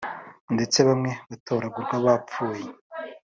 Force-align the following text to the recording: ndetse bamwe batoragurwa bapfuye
ndetse 0.55 0.79
bamwe 0.87 1.11
batoragurwa 1.29 1.95
bapfuye 2.05 2.67